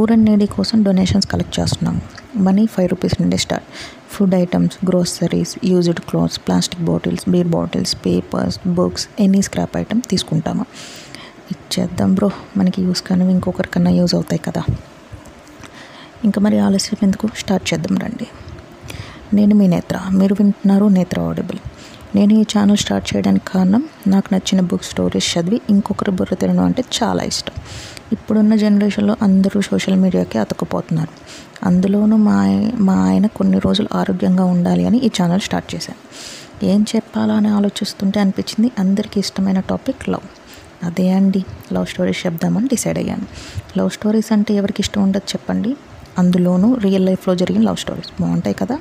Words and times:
Poor 0.00 0.12
and 0.12 0.24
needy 0.30 0.46
కోసం 0.46 0.82
donations 0.82 1.26
collect 1.26 1.60
చేస్తున్నాం. 1.60 2.00
Money 2.36 2.66
five 2.66 2.88
rupees 2.88 3.22
నుండి 3.22 3.38
start 3.38 3.66
food 4.10 4.34
items 4.34 4.86
groceries 4.86 5.56
used 5.64 6.00
clothes 6.00 6.38
plastic 6.38 6.82
bottles 6.82 7.30
beer 7.30 7.48
bottles 7.48 7.96
papers 8.06 8.68
books 8.68 9.08
any 9.20 9.42
scrap 9.42 9.76
item 9.76 10.02
తీసుకుంటాము. 10.10 10.66
ఇచ్చేద్దాం 11.50 12.14
bro 12.14 12.30
మనకి 12.56 12.82
use 12.82 13.02
కానీ 13.02 13.30
ఇంకొకరికన్నా 13.30 13.90
use 13.90 14.14
అవుతాయి 14.14 14.40
కదా. 14.46 14.62
ఇంకా 16.24 16.40
మరి 16.40 16.58
ఆలస్యం 16.58 16.98
ఎందుకు? 17.02 17.28
స్టార్ట్ 17.36 17.74
చేద్దాం 17.74 17.98
రండి. 17.98 18.26
నేను 19.34 19.54
మీ 19.54 19.66
నేత్ర. 19.66 20.00
మీరు 20.10 20.34
వింటున్నారు 20.34 20.84
నేత్ర 20.84 21.20
ఆడిబుల్ 21.20 21.58
నేను 22.14 22.32
ఈ 22.32 22.42
ఛానల్ 22.42 22.76
స్టార్ట్ 22.76 23.16
చేయడానికి 23.16 23.44
కారణం 23.54 23.88
నాకు 24.06 24.34
నచ్చిన 24.34 24.60
బుక్ 24.60 24.84
స్టోరీస్ 24.84 25.38
చదివి 25.38 25.60
ఇంకొకరి 25.70 26.10
బుర్ర 26.10 26.34
తినడం 26.34 26.64
అంటే 26.64 26.84
చాలా 27.02 27.22
ఇష్టం. 27.22 27.52
ఇప్పుడున్న 28.12 28.54
జనరేషన్లో 28.54 29.16
అందరూ 29.22 29.60
సోషల్ 29.60 29.96
మీడియాకి 29.96 30.38
అతుక్కుపోతున్నారు. 30.38 31.12
అందులోనూ 31.66 32.16
మా 32.16 32.70
మా 32.78 32.94
ఆయన 33.06 33.26
కొన్ని 33.26 33.58
రోజులు 33.58 33.88
ఆరోగ్యంగా 33.94 34.44
ఉండాలి 34.44 34.86
అని 34.86 34.98
ఈ 34.98 35.06
ఛానల్ 35.06 35.40
స్టార్ట్ 35.40 35.74
చేశాను 35.74 36.00
ఏం 36.66 36.84
చెప్పాలని 36.96 37.48
ఆలోచిస్తుంటే 37.48 38.20
అనిపించింది 38.20 38.70
అందరికీ 38.78 39.20
ఇష్టమైన 39.20 39.60
టాపిక్ 39.60 40.08
లవ్. 40.08 40.26
అదే 40.84 41.10
అండి 41.10 41.44
లవ్ 41.72 41.86
స్టోరీస్ 41.86 42.26
చెప్దామని 42.26 42.68
డిసైడ్ 42.68 42.98
అయ్యాను. 42.98 43.26
లవ్ 43.78 43.90
స్టోరీస్ 43.90 44.32
అంటే 44.32 44.54
ఎవరికి 44.54 44.80
ఇష్టం 44.80 45.02
ఉండదు 45.02 45.22
చెప్పండి. 45.28 45.76
అందులోనూ 46.18 46.74
రియల్ 46.74 47.06
లైఫ్లో 47.06 47.34
జరిగిన 47.34 47.62
లవ్ 47.62 47.76
స్టోరీస్ 47.76 48.22
బాగుంటాయి 48.22 48.56
కదా. 48.56 48.78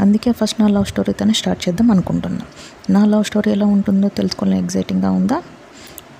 అందుకే 0.00 0.32
ఫస్ట్ 0.32 0.60
నా 0.60 0.68
లవ్ 0.68 0.84
స్టోరీతోనే 0.84 1.32
స్టార్ట్ 1.32 1.68
చేద్దాం 1.68 1.90
అనుకుంటున్నాను 1.90 2.46
నా 2.92 3.04
లవ్ 3.04 3.24
స్టోరీ 3.24 3.52
ఎలా 3.52 3.66
ఉంటుందో 3.66 4.08
తెలుసుకోవాలని 4.08 4.60
ఎగ్జైటింగ్గా 4.60 5.10
ఉందా? 5.10 5.42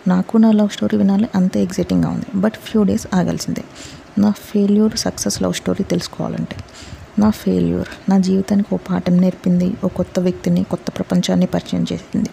నాకు 0.08 0.38
నా 0.38 0.52
లవ్ 0.52 0.68
స్టోరీ 0.68 0.98
వినాలి 0.98 1.28
అంతే 1.34 1.62
ఎగ్జైటింగ్గా 1.62 2.10
ఉంది. 2.10 2.26
బట్ 2.34 2.52
ఫ్యూ 2.52 2.82
డేస్ 2.82 3.06
ఆగాల్సిందే. 3.14 3.64
నా 4.18 4.30
ఫెయిల్యూర్ 4.30 4.96
సక్సెస్ 4.96 5.42
లవ్ 5.42 5.54
స్టోరీ 5.54 5.84
తెలుసుకోవాలంటే. 5.84 6.56
నా 7.18 7.30
ఫెయిల్యూర్ 7.30 8.10
నా 8.10 8.18
జీవితానికి 8.18 8.74
ఓ 8.74 8.76
పాఠం 8.76 9.16
నేర్పింది 9.16 9.74
ఓ 9.84 9.88
కొత్త 9.88 10.20
వ్యక్తిని 10.20 10.64
కొత్త 10.64 10.84
ప్రపంచాన్ని 10.90 11.46
పరిచయం 11.46 11.86
చేసింది. 11.92 12.30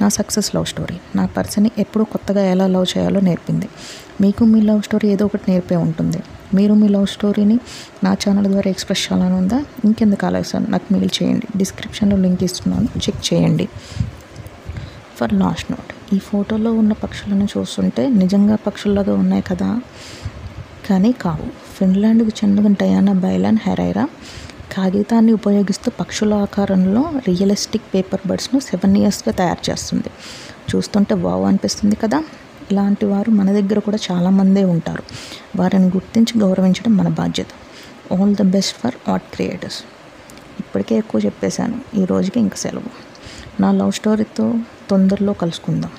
నా 0.00 0.08
సక్సెస్ 0.08 0.54
లవ్ 0.54 0.66
స్టోరీ 0.66 0.96
నా 1.16 1.26
పర్సన్ని 1.26 1.70
ఎప్పుడు 1.78 2.04
కొత్తగా 2.04 2.42
ఎలా 2.42 2.66
లవ్ 2.66 2.98
చేయాలో 2.98 3.20
నేర్పింది. 3.20 3.68
మీకు 4.20 4.44
మీ 4.44 4.60
లవ్ 4.60 4.82
స్టోరీ 4.82 5.08
ఏదో 5.08 5.24
ఒకటి 5.24 5.50
నేర్పే 5.50 5.76
ఉంటుంది. 5.76 6.22
మీరు 6.54 6.74
మీ 6.74 6.88
లవ్ 6.88 7.06
స్టోరీని 7.06 7.60
నా 8.04 8.12
ఛానల్ 8.12 8.46
ద్వారా 8.46 8.70
ఎక్స్ప్రెస్ 8.70 9.12
చేయాలని 9.12 9.36
ఉందా? 9.36 9.64
ఇంకెందుకు 9.84 10.26
ఆలోచన 10.26 10.66
నాకు 10.68 10.92
మెయిల్ 10.92 11.10
చేయండి. 11.22 11.58
డిస్క్రిప్షన్లో 11.58 12.16
లింక్ 12.16 12.44
ఇస్తున్నాను. 12.44 12.88
చెక్ 12.96 13.34
చేయండి. 13.34 13.68
ఫర్ 15.16 15.32
లాస్ట్ 15.32 15.70
నోట్ 15.70 15.94
ఈ 16.12 16.18
ఫోటోలో 16.18 16.72
ఉన్న 16.72 16.92
పక్షులను 16.92 17.48
చూస్తుంటే 17.58 18.08
నిజంగా 18.08 18.56
పక్షుల్లాగా 18.56 19.14
ఉన్నాయి 19.14 19.42
కదా? 19.42 19.80
కానీ 20.90 21.12
కావు. 21.12 21.46
ఫిన్లాండ్కు 21.78 22.44
చెందిన 22.44 22.72
డయానా 22.72 23.12
బైలాన్ 23.12 23.58
హెరైరా 23.66 24.08
కాగితాన్ని 24.72 25.32
ఉపయోగిస్తూ 25.32 25.92
పక్షుల 26.00 26.34
ఆకారంలో 26.34 27.12
రియలిస్టిక్ 27.16 27.82
పేపర్ 27.94 28.28
బర్డ్స్ను 28.28 28.60
సెవెన్ 28.60 28.96
ఇయర్స్గా 28.96 29.32
తయారు 29.32 29.70
చేస్తుంది. 29.70 30.10
చూస్తుంటే 30.76 31.14
వావ్ 31.14 31.44
అనిపిస్తుంది 31.44 31.96
కదా? 31.96 32.24
ఇలాంటి 32.72 33.06
వారు 33.06 33.30
మన 33.30 33.52
దగ్గర 33.52 33.78
కూడా 33.78 33.98
చాలామందే 34.12 34.64
ఉంటారు. 34.64 35.02
వారిని 35.56 35.86
గుర్తించి 35.86 36.40
గౌరవించడం 36.40 36.96
మన 36.96 37.08
బాధ్యత. 37.08 37.46
All 38.12 38.34
the 38.34 38.42
best 38.42 38.76
for 38.78 39.10
art 39.10 39.34
creators. 39.34 39.82
ఇప్పటికే 40.60 40.94
ఎక్కువ 40.94 41.20
చెప్పేశాను. 41.24 41.80
ఈ 41.96 42.04
రోజుకి 42.04 42.40
ఇంక 42.40 42.54
సెలవు. 42.54 43.08
నా 43.62 43.72
లవ్ 43.72 43.92
స్టోరీతో 43.92 44.54
తొందరలో 44.90 45.32
కలుసుకుందాం. 45.32 45.90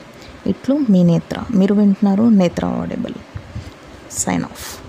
ఇట్లు 0.48 0.76
మీ 0.90 1.04
నేత్ర. 1.04 1.38
మీరు 1.56 1.73
వింటున్నారు 1.73 2.30
నేత్ర 2.30 2.66
ఆడిబుల్ 2.66 3.14
సైన్ 4.12 4.44
ఆఫ్ 4.44 4.89